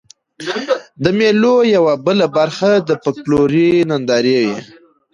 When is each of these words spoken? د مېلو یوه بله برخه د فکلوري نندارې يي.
د 1.03 1.05
مېلو 1.19 1.55
یوه 1.75 1.93
بله 2.05 2.25
برخه 2.37 2.71
د 2.87 2.89
فکلوري 3.03 3.71
نندارې 3.89 4.37
يي. 4.49 4.55